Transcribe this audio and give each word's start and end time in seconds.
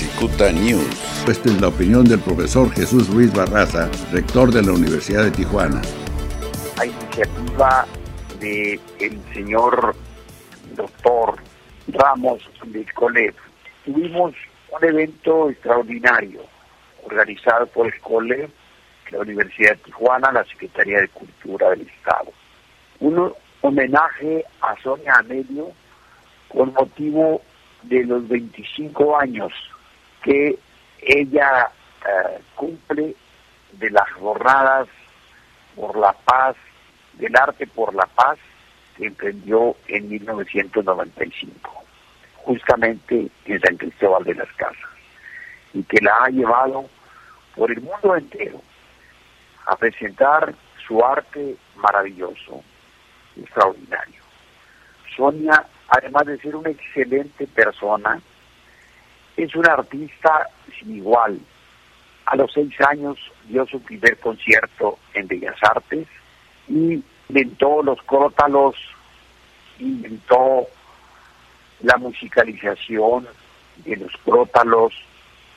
Cicuta 0.00 0.50
News. 0.50 1.28
Esta 1.28 1.50
es 1.50 1.60
la 1.60 1.68
opinión 1.68 2.04
del 2.04 2.20
profesor 2.20 2.72
Jesús 2.72 3.12
Ruiz 3.12 3.30
Barraza, 3.34 3.90
rector 4.10 4.50
de 4.50 4.62
la 4.62 4.72
Universidad 4.72 5.24
de 5.24 5.30
Tijuana. 5.30 5.82
A 6.78 6.86
iniciativa 6.86 7.86
del 8.40 9.20
señor 9.34 9.94
doctor 10.74 11.34
Ramos 11.88 12.40
del 12.64 12.90
COLEF, 12.94 13.36
tuvimos 13.84 14.32
un 14.70 14.88
evento 14.88 15.50
extraordinario 15.50 16.40
organizado 17.04 17.66
por 17.66 17.86
el 17.88 18.00
COLEF, 18.00 18.50
la 19.10 19.18
Universidad 19.18 19.72
de 19.72 19.82
Tijuana, 19.82 20.32
la 20.32 20.44
Secretaría 20.46 21.00
de 21.00 21.08
Cultura 21.08 21.68
del 21.68 21.82
Estado. 21.82 22.32
Un 23.00 23.34
homenaje 23.60 24.46
a 24.62 24.74
Sonia 24.82 25.16
Amelio 25.18 25.72
con 26.48 26.72
motivo 26.72 27.42
de 27.82 28.02
los 28.04 28.26
25 28.26 29.18
años 29.18 29.52
que 30.22 30.58
ella 31.00 31.70
eh, 32.06 32.40
cumple 32.54 33.14
de 33.72 33.90
las 33.90 34.10
jornadas 34.12 34.88
por 35.74 35.96
la 35.96 36.12
paz, 36.12 36.56
del 37.14 37.34
arte 37.36 37.66
por 37.66 37.94
la 37.94 38.06
paz, 38.06 38.38
que 38.96 39.06
emprendió 39.06 39.76
en 39.88 40.08
1995, 40.08 41.84
justamente 42.36 43.28
en 43.44 43.60
San 43.60 43.76
Cristóbal 43.76 44.24
de 44.24 44.34
las 44.34 44.52
Casas, 44.52 44.76
y 45.72 45.82
que 45.84 46.02
la 46.02 46.12
ha 46.24 46.28
llevado 46.28 46.86
por 47.54 47.70
el 47.70 47.80
mundo 47.80 48.16
entero 48.16 48.60
a 49.66 49.76
presentar 49.76 50.54
su 50.86 51.04
arte 51.04 51.56
maravilloso, 51.76 52.62
extraordinario. 53.36 54.20
Sonia, 55.16 55.64
además 55.88 56.26
de 56.26 56.38
ser 56.38 56.56
una 56.56 56.70
excelente 56.70 57.46
persona, 57.46 58.20
es 59.36 59.54
una 59.54 59.72
artista 59.72 60.48
sin 60.78 60.96
igual. 60.96 61.38
A 62.26 62.36
los 62.36 62.52
seis 62.52 62.72
años 62.80 63.18
dio 63.46 63.66
su 63.66 63.80
primer 63.82 64.18
concierto 64.18 64.98
en 65.14 65.26
Bellas 65.26 65.56
Artes 65.62 66.06
y 66.68 67.02
inventó 67.28 67.82
los 67.82 68.00
crótalos, 68.02 68.76
inventó 69.78 70.66
la 71.80 71.96
musicalización 71.96 73.26
de 73.84 73.96
los 73.96 74.12
crótalos 74.24 74.92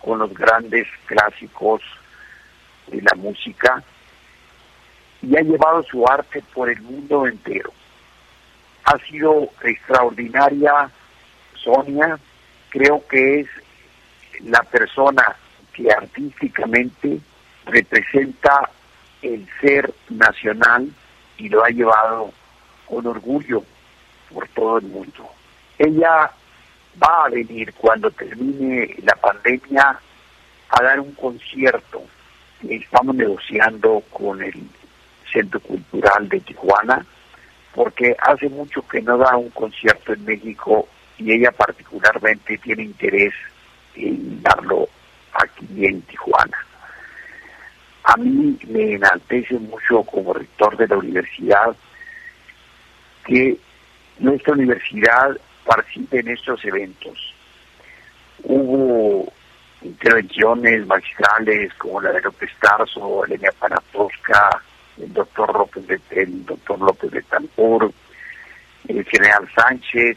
con 0.00 0.18
los 0.18 0.32
grandes 0.34 0.86
clásicos 1.06 1.82
de 2.88 3.02
la 3.02 3.14
música 3.16 3.82
y 5.22 5.36
ha 5.36 5.40
llevado 5.40 5.82
su 5.84 6.06
arte 6.06 6.42
por 6.54 6.68
el 6.70 6.80
mundo 6.82 7.26
entero. 7.26 7.72
Ha 8.84 8.98
sido 8.98 9.50
extraordinaria 9.62 10.90
Sonia, 11.62 12.18
creo 12.70 13.06
que 13.06 13.40
es 13.40 13.48
la 14.42 14.62
persona 14.62 15.22
que 15.72 15.90
artísticamente 15.90 17.18
representa 17.66 18.70
el 19.22 19.46
ser 19.60 19.92
nacional 20.08 20.90
y 21.36 21.48
lo 21.48 21.64
ha 21.64 21.68
llevado 21.68 22.32
con 22.86 23.06
orgullo 23.06 23.62
por 24.32 24.48
todo 24.48 24.78
el 24.78 24.86
mundo. 24.86 25.28
Ella 25.78 26.30
va 27.02 27.24
a 27.24 27.30
venir 27.30 27.72
cuando 27.74 28.10
termine 28.10 28.96
la 29.02 29.14
pandemia 29.16 29.98
a 30.70 30.82
dar 30.82 31.00
un 31.00 31.12
concierto. 31.12 32.02
Estamos 32.68 33.14
negociando 33.14 34.02
con 34.10 34.42
el 34.42 34.54
Centro 35.32 35.60
Cultural 35.60 36.28
de 36.28 36.40
Tijuana 36.40 37.04
porque 37.74 38.16
hace 38.18 38.48
mucho 38.48 38.86
que 38.88 39.00
no 39.00 39.16
da 39.16 39.36
un 39.36 39.50
concierto 39.50 40.12
en 40.12 40.24
México 40.24 40.88
y 41.20 41.32
ella 41.32 41.52
particularmente 41.52 42.56
tiene 42.58 42.84
interés 42.84 43.34
en 43.94 44.42
darlo 44.42 44.88
aquí 45.34 45.84
en 45.84 46.00
Tijuana. 46.02 46.66
A 48.04 48.16
mí 48.16 48.58
me 48.68 48.94
enaltece 48.94 49.58
mucho 49.58 50.02
como 50.04 50.32
rector 50.32 50.76
de 50.78 50.88
la 50.88 50.96
universidad 50.96 51.76
que 53.26 53.58
nuestra 54.18 54.54
universidad 54.54 55.36
participe 55.66 56.20
en 56.20 56.28
estos 56.28 56.64
eventos. 56.64 57.34
Hubo 58.42 59.30
intervenciones 59.82 60.86
magistrales 60.86 61.72
como 61.74 62.00
la 62.00 62.12
de 62.12 62.22
López 62.22 62.50
Tarso, 62.58 63.24
Elena 63.26 63.50
Panatosca, 63.58 64.62
el 64.98 65.12
doctor 65.12 65.52
López 65.52 65.86
de, 65.86 66.00
el 66.10 66.46
doctor 66.46 66.80
López 66.80 67.10
de 67.10 67.22
Tampur, 67.22 67.92
el 68.88 69.04
general 69.04 69.46
Sánchez, 69.54 70.16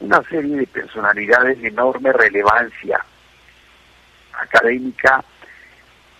una 0.00 0.22
serie 0.24 0.56
de 0.56 0.66
personalidades 0.66 1.60
de 1.60 1.68
enorme 1.68 2.12
relevancia 2.12 3.04
académica 4.32 5.24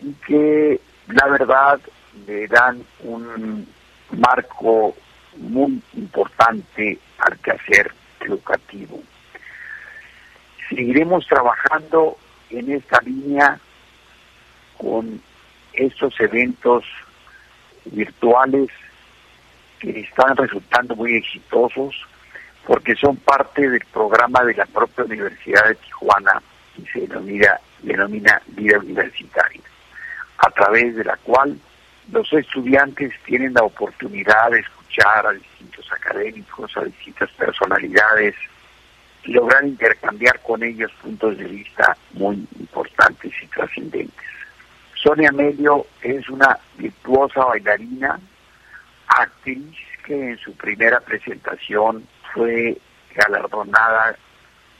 y 0.00 0.12
que 0.26 0.80
la 1.08 1.26
verdad 1.28 1.80
le 2.26 2.46
dan 2.46 2.82
un 3.00 3.66
marco 4.10 4.94
muy 5.36 5.82
importante 5.94 6.98
al 7.18 7.38
quehacer 7.38 7.92
educativo. 8.20 9.02
Seguiremos 10.68 11.26
trabajando 11.26 12.16
en 12.50 12.72
esta 12.72 13.00
línea 13.00 13.58
con 14.78 15.20
estos 15.72 16.18
eventos 16.20 16.84
virtuales 17.84 18.68
que 19.80 20.00
están 20.00 20.36
resultando 20.36 20.94
muy 20.96 21.16
exitosos 21.16 21.94
porque 22.66 22.94
son 22.94 23.16
parte 23.16 23.68
del 23.68 23.84
programa 23.92 24.42
de 24.44 24.54
la 24.54 24.66
propia 24.66 25.04
Universidad 25.04 25.68
de 25.68 25.74
Tijuana 25.76 26.42
y 26.76 26.86
se 26.86 27.00
denomina, 27.00 27.60
denomina 27.82 28.40
vida 28.48 28.78
universitaria, 28.78 29.60
a 30.38 30.50
través 30.50 30.96
de 30.96 31.04
la 31.04 31.16
cual 31.18 31.58
los 32.10 32.32
estudiantes 32.32 33.12
tienen 33.24 33.54
la 33.54 33.62
oportunidad 33.62 34.50
de 34.50 34.60
escuchar 34.60 35.26
a 35.26 35.32
distintos 35.32 35.90
académicos, 35.92 36.76
a 36.76 36.84
distintas 36.84 37.30
personalidades 37.32 38.34
y 39.24 39.32
lograr 39.32 39.64
intercambiar 39.64 40.40
con 40.40 40.62
ellos 40.62 40.92
puntos 41.02 41.36
de 41.38 41.44
vista 41.44 41.96
muy 42.12 42.46
importantes 42.58 43.32
y 43.42 43.46
trascendentes. 43.46 44.24
Sonia 44.94 45.32
Melio 45.32 45.86
es 46.02 46.28
una 46.28 46.58
virtuosa 46.76 47.44
bailarina, 47.44 48.18
actriz 49.06 49.76
que 50.04 50.30
en 50.30 50.38
su 50.38 50.54
primera 50.54 51.00
presentación 51.00 52.06
fue 52.34 52.76
galardonada 53.14 54.16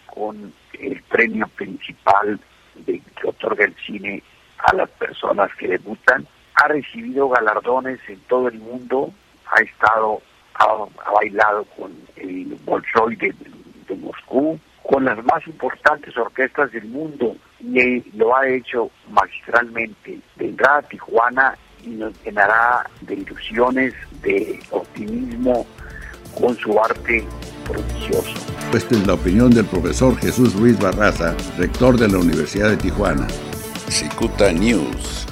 con 0.06 0.52
el 0.74 1.02
premio 1.04 1.46
principal 1.56 2.38
de, 2.74 3.00
que 3.00 3.28
otorga 3.28 3.64
el 3.64 3.74
cine 3.86 4.22
a 4.58 4.74
las 4.74 4.90
personas 4.90 5.50
que 5.56 5.68
debutan. 5.68 6.26
Ha 6.56 6.68
recibido 6.68 7.28
galardones 7.28 8.00
en 8.08 8.20
todo 8.20 8.48
el 8.48 8.58
mundo, 8.58 9.12
ha 9.46 9.62
estado, 9.62 10.20
ha, 10.54 11.12
bailado 11.12 11.64
con 11.76 11.92
el 12.16 12.56
Bolshoi 12.64 13.16
de, 13.16 13.34
de 13.88 13.96
Moscú, 13.96 14.58
con 14.82 15.04
las 15.04 15.22
más 15.24 15.46
importantes 15.46 16.16
orquestas 16.16 16.70
del 16.72 16.84
mundo 16.84 17.36
y 17.60 18.10
lo 18.16 18.36
ha 18.36 18.46
hecho 18.48 18.90
magistralmente. 19.08 20.18
Vendrá 20.36 20.78
a 20.78 20.82
Tijuana 20.82 21.56
y 21.82 21.90
nos 21.90 22.12
llenará 22.22 22.84
de 23.00 23.14
ilusiones, 23.14 23.94
de 24.22 24.60
optimismo 24.70 25.66
con 26.34 26.56
su 26.56 26.78
arte 26.78 27.24
prodigioso. 27.66 28.34
Esta 28.72 28.94
es 28.94 29.06
la 29.06 29.14
opinión 29.14 29.50
del 29.50 29.64
profesor 29.64 30.16
Jesús 30.18 30.54
Ruiz 30.54 30.78
Barraza, 30.78 31.34
rector 31.58 31.98
de 31.98 32.08
la 32.08 32.18
Universidad 32.18 32.70
de 32.70 32.76
Tijuana. 32.76 33.26
Cicuta 33.88 34.52
News. 34.52 35.23